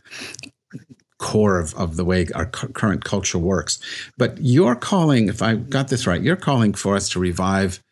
core 1.20 1.60
of, 1.60 1.76
of 1.76 1.98
the 1.98 2.06
way 2.06 2.26
our 2.34 2.46
cu- 2.46 2.70
current 2.70 3.04
culture 3.04 3.38
works. 3.38 3.82
But 4.18 4.38
you're 4.40 4.78
calling, 4.78 5.28
if 5.28 5.42
I 5.42 5.56
got 5.56 5.90
this 5.90 6.08
right, 6.08 6.22
you're 6.22 6.38
calling 6.38 6.74
for 6.74 6.96
us 6.96 7.10
to 7.10 7.20
revive 7.20 7.84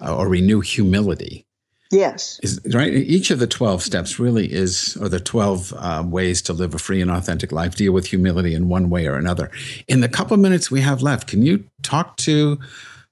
uh, 0.00 0.16
or 0.16 0.28
renew 0.28 0.60
humility. 0.60 1.44
Yes. 1.92 2.40
Is, 2.42 2.60
right. 2.72 2.92
Each 2.92 3.30
of 3.30 3.38
the 3.38 3.46
12 3.46 3.82
steps 3.82 4.18
really 4.18 4.50
is, 4.52 4.96
or 4.96 5.08
the 5.08 5.20
12 5.20 5.74
uh, 5.76 6.04
ways 6.06 6.40
to 6.42 6.52
live 6.52 6.74
a 6.74 6.78
free 6.78 7.02
and 7.02 7.10
authentic 7.10 7.52
life, 7.52 7.76
deal 7.76 7.92
with 7.92 8.06
humility 8.06 8.54
in 8.54 8.68
one 8.68 8.88
way 8.88 9.06
or 9.06 9.16
another. 9.16 9.50
In 9.88 10.00
the 10.00 10.08
couple 10.08 10.36
minutes 10.38 10.70
we 10.70 10.80
have 10.80 11.02
left, 11.02 11.28
can 11.28 11.42
you 11.42 11.64
talk 11.82 12.16
to 12.18 12.58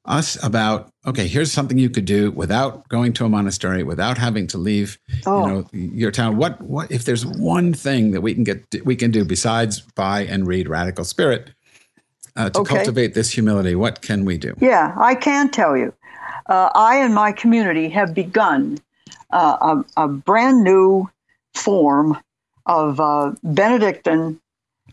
us 0.06 0.42
about, 0.42 0.90
okay, 1.06 1.28
here's 1.28 1.52
something 1.52 1.76
you 1.76 1.90
could 1.90 2.06
do 2.06 2.30
without 2.30 2.88
going 2.88 3.12
to 3.12 3.24
a 3.26 3.28
monastery, 3.28 3.82
without 3.82 4.16
having 4.16 4.46
to 4.48 4.58
leave, 4.58 4.98
oh. 5.26 5.46
you 5.46 5.52
know, 5.52 5.68
your 5.72 6.10
town. 6.10 6.38
What, 6.38 6.60
what, 6.62 6.90
if 6.90 7.04
there's 7.04 7.26
one 7.26 7.74
thing 7.74 8.12
that 8.12 8.22
we 8.22 8.34
can 8.34 8.44
get, 8.44 8.64
we 8.84 8.96
can 8.96 9.10
do 9.10 9.24
besides 9.24 9.80
buy 9.94 10.22
and 10.22 10.46
read 10.46 10.68
Radical 10.68 11.04
Spirit 11.04 11.50
uh, 12.36 12.50
to 12.50 12.60
okay. 12.60 12.76
cultivate 12.76 13.14
this 13.14 13.30
humility, 13.30 13.74
what 13.74 14.00
can 14.00 14.24
we 14.24 14.38
do? 14.38 14.54
Yeah, 14.60 14.94
I 14.98 15.14
can 15.14 15.50
tell 15.50 15.76
you 15.76 15.92
uh, 16.46 16.70
I 16.74 16.96
and 16.96 17.14
my 17.14 17.32
community 17.32 17.88
have 17.90 18.14
begun 18.14 18.78
uh, 19.30 19.82
a, 19.96 20.04
a, 20.04 20.08
brand 20.08 20.64
new 20.64 21.08
form 21.54 22.18
of 22.66 23.00
uh, 23.00 23.32
Benedictine 23.42 24.38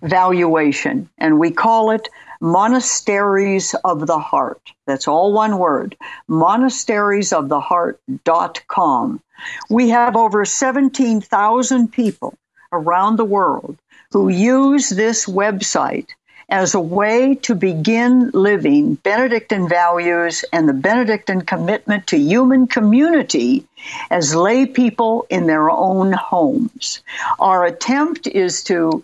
valuation, 0.02 1.10
and 1.18 1.40
we 1.40 1.52
call 1.52 1.92
it 1.92 2.08
Monasteries 2.40 3.74
of 3.84 4.06
the 4.06 4.20
Heart. 4.20 4.62
That's 4.86 5.08
all 5.08 5.34
one 5.34 5.58
word 5.58 5.98
monasteriesoftheheart.com. 6.30 9.22
We 9.70 9.90
have 9.90 10.16
over 10.16 10.46
17,000 10.46 11.92
people 11.92 12.38
around 12.72 13.18
the 13.18 13.26
world 13.26 13.78
who 14.12 14.30
use 14.30 14.90
this 14.90 15.26
website 15.26 16.10
as 16.50 16.74
a 16.74 16.80
way 16.80 17.36
to 17.36 17.56
begin 17.56 18.32
living 18.34 18.96
Benedictine 18.96 19.68
values 19.68 20.46
and 20.54 20.68
the 20.68 20.74
Benedictine 20.74 21.42
commitment 21.42 22.08
to 22.08 22.18
human 22.18 22.68
community 22.68 23.66
as 24.10 24.34
lay 24.34 24.66
people 24.66 25.26
in 25.30 25.46
their 25.46 25.70
own 25.70 26.14
homes. 26.14 27.02
Our 27.40 27.66
attempt 27.66 28.28
is 28.28 28.64
to 28.66 29.04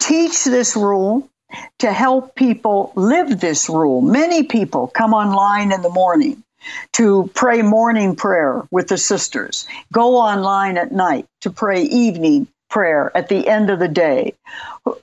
teach 0.00 0.44
this 0.44 0.74
rule 0.74 1.28
to 1.80 1.92
help 1.92 2.34
people 2.34 2.92
live 2.96 3.38
this 3.38 3.68
rule. 3.68 4.00
Many 4.00 4.44
people 4.44 4.88
come 4.88 5.12
online 5.12 5.72
in 5.72 5.82
the 5.82 5.90
morning 5.90 6.42
to 6.92 7.30
pray 7.34 7.60
morning 7.60 8.16
prayer 8.16 8.62
with 8.70 8.88
the 8.88 8.96
sisters, 8.96 9.66
go 9.92 10.16
online 10.16 10.78
at 10.78 10.92
night 10.92 11.26
to 11.40 11.50
pray 11.50 11.82
evening 11.82 12.46
prayer 12.72 13.12
at 13.14 13.28
the 13.28 13.46
end 13.46 13.68
of 13.70 13.78
the 13.78 13.86
day, 13.86 14.32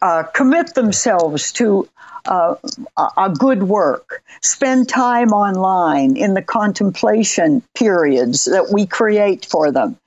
uh, 0.01 0.23
commit 0.23 0.73
themselves 0.73 1.51
to 1.53 1.87
uh, 2.25 2.55
a 2.97 3.29
good 3.29 3.63
work, 3.63 4.21
spend 4.41 4.89
time 4.89 5.29
online 5.29 6.17
in 6.17 6.33
the 6.33 6.41
contemplation 6.41 7.63
periods 7.75 8.45
that 8.45 8.71
we 8.73 8.85
create 8.85 9.45
for 9.45 9.71
them. 9.71 9.97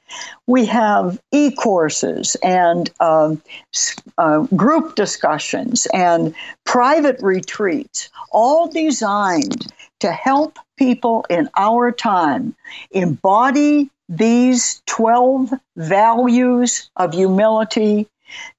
We 0.46 0.66
have 0.66 1.18
e 1.30 1.52
courses 1.52 2.36
and 2.42 2.90
uh, 3.00 3.36
uh, 4.18 4.40
group 4.54 4.94
discussions 4.94 5.86
and 5.94 6.34
private 6.66 7.22
retreats, 7.22 8.10
all 8.30 8.68
designed 8.68 9.72
to 10.00 10.12
help 10.12 10.58
people 10.76 11.24
in 11.30 11.48
our 11.56 11.92
time 11.92 12.54
embody 12.90 13.88
these 14.12 14.82
12 14.86 15.54
values 15.76 16.90
of 16.96 17.14
humility 17.14 18.06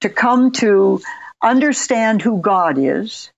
to 0.00 0.08
come 0.08 0.50
to 0.50 1.00
understand 1.42 2.20
who 2.20 2.40
God 2.40 2.76
is, 2.76 3.30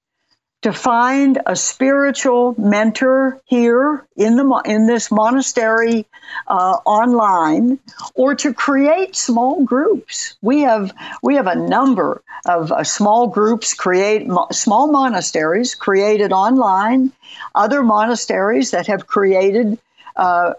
to 0.63 0.73
find 0.73 1.39
a 1.45 1.55
spiritual 1.55 2.55
mentor 2.57 3.39
here 3.45 4.07
in 4.17 4.37
the 4.37 4.63
in 4.65 4.87
this 4.87 5.11
monastery 5.11 6.07
uh, 6.47 6.79
online, 6.87 7.79
or 8.15 8.35
to 8.35 8.55
create 8.55 9.15
small 9.15 9.63
groups. 9.63 10.37
We 10.41 10.63
have 10.63 10.95
we 11.23 11.35
have 11.35 11.47
a 11.47 11.55
number 11.55 12.23
of 12.47 12.73
uh, 12.73 12.83
small 12.83 13.27
groups 13.27 13.75
create 13.75 14.27
mo- 14.27 14.49
small 14.53 14.91
monasteries 14.91 15.75
created 15.75 16.33
online. 16.33 17.13
Other 17.55 17.83
monasteries 17.83 18.71
that 18.71 18.87
have 18.87 19.07
created 19.07 19.79
uh, 20.17 20.55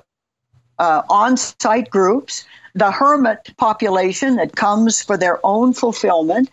uh 0.80 1.02
on-site 1.10 1.90
groups. 1.90 2.46
The 2.76 2.92
hermit 2.92 3.56
population 3.58 4.36
that 4.36 4.56
comes 4.56 5.02
for 5.02 5.18
their 5.18 5.40
own 5.44 5.74
fulfillment. 5.74 6.52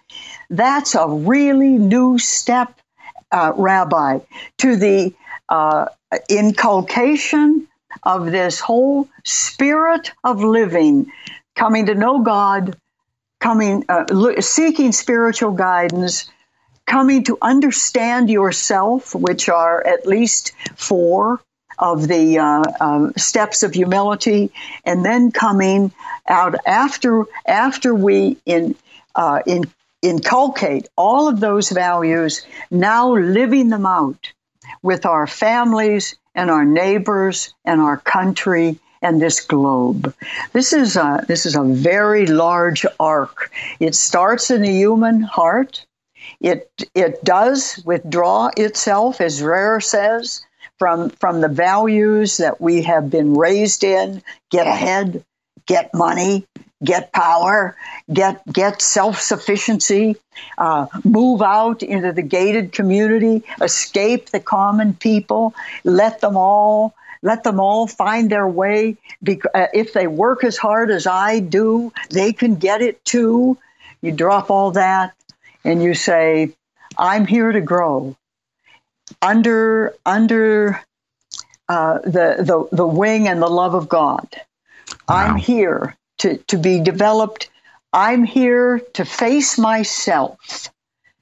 That's 0.48 0.94
a 0.94 1.06
really 1.06 1.76
new 1.76 2.18
step 2.18 2.80
uh, 3.30 3.52
rabbi, 3.56 4.20
to 4.58 4.76
the 4.76 5.12
uh, 5.48 5.86
inculcation 6.28 7.66
of 8.04 8.30
this 8.30 8.60
whole 8.60 9.08
spirit 9.24 10.12
of 10.22 10.42
living, 10.42 11.10
coming 11.56 11.86
to 11.86 11.94
know 11.94 12.20
God, 12.20 12.76
coming 13.40 13.84
uh, 13.88 14.40
seeking 14.40 14.92
spiritual 14.92 15.52
guidance, 15.52 16.30
coming 16.86 17.24
to 17.24 17.36
understand 17.42 18.30
yourself, 18.30 19.14
which 19.14 19.48
are 19.48 19.86
at 19.86 20.06
least 20.06 20.52
four 20.76 21.40
of 21.78 22.08
the 22.08 22.38
uh, 22.38 22.62
uh, 22.80 23.10
steps 23.16 23.62
of 23.62 23.74
humility, 23.74 24.50
and 24.84 25.04
then 25.04 25.30
coming 25.30 25.92
out 26.28 26.54
after 26.66 27.24
after 27.46 27.94
we 27.94 28.36
in 28.46 28.74
uh, 29.14 29.40
in 29.46 29.64
inculcate 30.02 30.86
all 30.96 31.28
of 31.28 31.40
those 31.40 31.70
values, 31.70 32.46
now 32.70 33.14
living 33.14 33.70
them 33.70 33.86
out 33.86 34.32
with 34.82 35.06
our 35.06 35.26
families 35.26 36.14
and 36.34 36.50
our 36.50 36.64
neighbors 36.64 37.54
and 37.64 37.80
our 37.80 37.96
country 37.96 38.78
and 39.00 39.20
this 39.20 39.40
globe. 39.40 40.14
This 40.52 40.72
is 40.72 40.96
a, 40.96 41.24
this 41.28 41.46
is 41.46 41.54
a 41.54 41.62
very 41.62 42.26
large 42.26 42.84
arc. 42.98 43.50
It 43.78 43.94
starts 43.94 44.50
in 44.50 44.62
the 44.62 44.72
human 44.72 45.20
heart. 45.20 45.84
It 46.40 46.70
it 46.94 47.22
does 47.22 47.82
withdraw 47.84 48.50
itself, 48.56 49.20
as 49.20 49.40
Dreher 49.40 49.82
says, 49.82 50.44
from 50.78 51.10
from 51.10 51.40
the 51.40 51.48
values 51.48 52.38
that 52.38 52.60
we 52.60 52.82
have 52.82 53.10
been 53.10 53.34
raised 53.34 53.84
in. 53.84 54.22
Get 54.50 54.66
ahead, 54.66 55.24
get 55.66 55.94
money, 55.94 56.46
get 56.82 57.12
power, 57.12 57.76
get 58.12 58.42
get 58.52 58.82
self 58.82 59.20
sufficiency, 59.20 60.16
uh, 60.58 60.86
move 61.04 61.42
out 61.42 61.82
into 61.82 62.12
the 62.12 62.22
gated 62.22 62.72
community, 62.72 63.42
escape 63.60 64.30
the 64.30 64.40
common 64.40 64.94
people, 64.94 65.54
let 65.84 66.20
them 66.20 66.36
all 66.36 66.94
let 67.22 67.42
them 67.42 67.58
all 67.58 67.86
find 67.86 68.28
their 68.30 68.46
way. 68.46 68.96
Uh, 69.26 69.66
if 69.72 69.94
they 69.94 70.06
work 70.06 70.44
as 70.44 70.58
hard 70.58 70.90
as 70.90 71.06
I 71.06 71.40
do, 71.40 71.90
they 72.10 72.32
can 72.34 72.56
get 72.56 72.82
it 72.82 73.02
too. 73.04 73.56
You 74.02 74.12
drop 74.12 74.50
all 74.50 74.72
that 74.72 75.14
and 75.64 75.82
you 75.82 75.94
say, 75.94 76.52
"I'm 76.98 77.26
here 77.26 77.50
to 77.50 77.62
grow." 77.62 78.14
Under 79.20 79.94
under 80.04 80.82
uh, 81.68 81.98
the, 82.00 82.36
the 82.40 82.68
the 82.72 82.86
wing 82.86 83.28
and 83.28 83.40
the 83.40 83.48
love 83.48 83.74
of 83.74 83.88
God. 83.88 84.28
Wow. 85.08 85.16
I'm 85.16 85.36
here 85.36 85.96
to, 86.18 86.36
to 86.36 86.58
be 86.58 86.80
developed. 86.80 87.50
I'm 87.92 88.24
here 88.24 88.80
to 88.94 89.04
face 89.04 89.58
myself, 89.58 90.68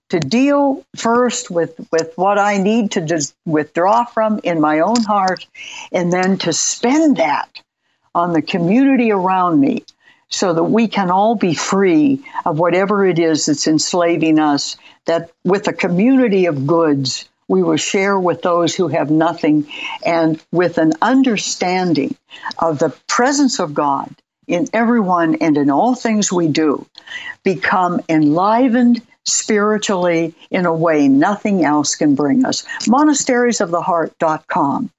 to 0.09 0.21
deal 0.21 0.85
first 0.97 1.51
with, 1.51 1.79
with 1.91 2.13
what 2.17 2.39
I 2.39 2.59
need 2.59 2.93
to 2.93 3.01
just 3.03 3.35
withdraw 3.45 4.05
from 4.05 4.41
in 4.43 4.61
my 4.61 4.81
own 4.81 5.03
heart, 5.03 5.47
and 5.93 6.13
then 6.13 6.39
to 6.39 6.53
spend 6.53 7.19
that 7.19 7.61
on 8.15 8.33
the 8.33 8.43
community 8.43 9.11
around 9.11 9.61
me 9.61 9.85
so 10.29 10.55
that 10.55 10.65
we 10.65 10.89
can 10.89 11.11
all 11.11 11.35
be 11.35 11.55
free 11.55 12.25
of 12.47 12.59
whatever 12.59 13.05
it 13.05 13.19
is 13.19 13.47
that's 13.47 13.67
enslaving 13.67 14.39
us, 14.39 14.77
that 15.05 15.31
with 15.45 15.69
a 15.69 15.73
community 15.75 16.47
of 16.47 16.67
goods, 16.67 17.29
we 17.53 17.63
will 17.63 17.77
share 17.77 18.19
with 18.19 18.41
those 18.41 18.75
who 18.75 18.89
have 18.89 19.11
nothing 19.11 19.71
and 20.07 20.43
with 20.53 20.79
an 20.79 20.95
understanding 21.03 22.17
of 22.59 22.79
the 22.79 22.89
presence 23.09 23.61
of 23.61 23.75
God 23.75 24.11
in 24.47 24.67
everyone 24.73 25.35
and 25.35 25.59
in 25.59 25.71
all 25.71 25.95
things 25.95 26.33
we 26.33 26.49
do 26.49 26.87
become 27.43 28.01
enlivened 28.09 29.03
spiritually 29.27 30.35
in 30.51 30.65
a 30.65 30.73
way 30.73 31.09
nothing 31.09 31.63
else 31.63 31.95
can 31.95 32.15
bring 32.15 32.47
us. 32.47 32.65
Monasteriesoftheheart.com 32.89 34.91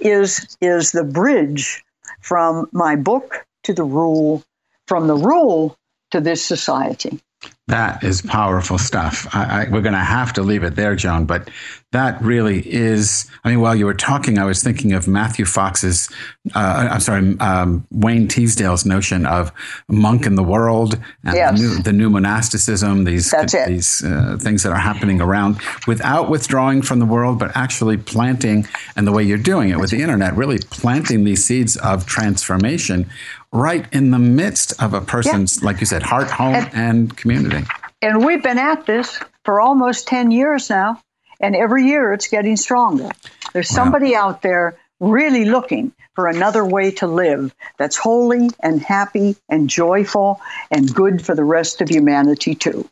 is, 0.00 0.56
is 0.62 0.92
the 0.92 1.04
bridge 1.04 1.84
from 2.22 2.70
my 2.72 2.96
book 2.96 3.44
to 3.64 3.74
the 3.74 3.84
rule, 3.84 4.42
from 4.86 5.08
the 5.08 5.14
rule 5.14 5.76
to 6.12 6.22
this 6.22 6.42
society. 6.42 7.20
That 7.68 8.02
is 8.02 8.22
powerful 8.22 8.78
stuff. 8.78 9.26
I, 9.34 9.66
I, 9.66 9.68
we're 9.70 9.82
going 9.82 9.92
to 9.92 9.98
have 9.98 10.32
to 10.34 10.42
leave 10.42 10.64
it 10.64 10.74
there, 10.74 10.96
Joan. 10.96 11.26
But 11.26 11.50
that 11.92 12.20
really 12.20 12.60
is. 12.70 13.30
I 13.44 13.50
mean, 13.50 13.60
while 13.60 13.74
you 13.74 13.86
were 13.86 13.94
talking, 13.94 14.38
I 14.38 14.44
was 14.44 14.62
thinking 14.62 14.92
of 14.92 15.08
Matthew 15.08 15.44
Fox's. 15.44 16.10
Uh, 16.54 16.88
I'm 16.92 17.00
sorry, 17.00 17.38
um, 17.40 17.86
Wayne 17.90 18.26
Teasdale's 18.26 18.84
notion 18.84 19.24
of 19.24 19.52
monk 19.88 20.26
in 20.26 20.34
the 20.34 20.42
world 20.42 20.98
and 21.24 21.36
yes. 21.36 21.58
the, 21.58 21.66
new, 21.66 21.82
the, 21.82 21.92
new, 21.92 22.10
monasticism. 22.10 23.04
These 23.04 23.34
these 23.66 24.04
uh, 24.04 24.38
things 24.40 24.62
that 24.64 24.72
are 24.72 24.78
happening 24.78 25.20
around 25.20 25.60
without 25.86 26.28
withdrawing 26.28 26.82
from 26.82 26.98
the 26.98 27.06
world, 27.06 27.38
but 27.38 27.54
actually 27.54 27.96
planting. 27.96 28.66
And 28.96 29.06
the 29.06 29.12
way 29.12 29.22
you're 29.22 29.38
doing 29.38 29.70
it 29.70 29.78
with 29.78 29.90
the 29.90 30.02
internet, 30.02 30.36
really 30.36 30.58
planting 30.58 31.24
these 31.24 31.44
seeds 31.44 31.76
of 31.76 32.06
transformation 32.06 33.10
right 33.52 33.86
in 33.92 34.10
the 34.10 34.18
midst 34.18 34.80
of 34.82 34.92
a 34.92 35.00
person's, 35.00 35.58
yeah. 35.58 35.66
like 35.66 35.80
you 35.80 35.86
said, 35.86 36.02
heart, 36.02 36.30
home, 36.30 36.54
and, 36.54 36.74
and 36.74 37.16
community. 37.16 37.57
And 38.00 38.24
we've 38.24 38.42
been 38.42 38.58
at 38.58 38.86
this 38.86 39.20
for 39.44 39.60
almost 39.60 40.06
10 40.06 40.30
years 40.30 40.70
now. 40.70 41.02
And 41.40 41.54
every 41.54 41.86
year 41.86 42.12
it's 42.12 42.28
getting 42.28 42.56
stronger. 42.56 43.10
There's 43.52 43.68
somebody 43.68 44.12
wow. 44.12 44.28
out 44.28 44.42
there 44.42 44.78
really 45.00 45.44
looking 45.44 45.92
for 46.14 46.26
another 46.26 46.64
way 46.64 46.90
to 46.90 47.06
live 47.06 47.54
that's 47.78 47.96
holy 47.96 48.50
and 48.60 48.82
happy 48.82 49.36
and 49.48 49.70
joyful 49.70 50.40
and 50.70 50.92
good 50.92 51.24
for 51.24 51.36
the 51.36 51.44
rest 51.44 51.80
of 51.80 51.88
humanity, 51.88 52.56
too. 52.56 52.88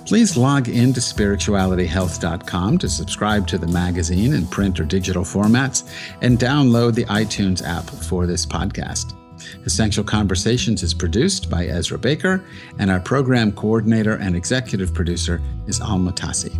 Please 0.07 0.35
log 0.35 0.67
in 0.67 0.91
to 0.93 0.99
spiritualityhealth.com 0.99 2.77
to 2.79 2.89
subscribe 2.89 3.47
to 3.47 3.59
the 3.59 3.67
magazine 3.67 4.33
in 4.33 4.47
print 4.47 4.79
or 4.79 4.85
digital 4.85 5.23
formats 5.23 5.87
and 6.21 6.39
download 6.39 6.95
the 6.95 7.05
iTunes 7.05 7.63
app 7.63 7.85
for 7.85 8.25
this 8.25 8.43
podcast. 8.43 9.15
Essential 9.65 10.03
Conversations 10.03 10.83
is 10.83 10.93
produced 10.93 11.49
by 11.49 11.65
Ezra 11.65 11.97
Baker, 11.97 12.43
and 12.79 12.91
our 12.91 12.99
program 12.99 13.51
coordinator 13.51 14.15
and 14.15 14.35
executive 14.35 14.93
producer 14.93 15.41
is 15.67 15.81
Al 15.81 15.97
Mutasi. 15.97 16.53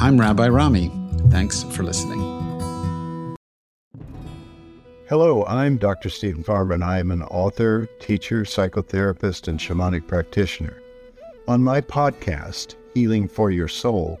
I'm 0.00 0.20
Rabbi 0.20 0.48
Rami. 0.48 0.90
Thanks 1.30 1.62
for 1.64 1.82
listening. 1.82 2.38
Hello, 5.08 5.44
I'm 5.46 5.78
Dr. 5.78 6.10
Steven 6.10 6.42
Farmer, 6.42 6.74
and 6.74 6.84
I 6.84 6.98
am 6.98 7.10
an 7.10 7.22
author, 7.22 7.88
teacher, 7.98 8.42
psychotherapist, 8.42 9.48
and 9.48 9.58
shamanic 9.58 10.06
practitioner. 10.06 10.82
On 11.46 11.64
my 11.64 11.80
podcast, 11.80 12.74
Healing 12.92 13.26
for 13.26 13.50
Your 13.50 13.68
Soul, 13.68 14.20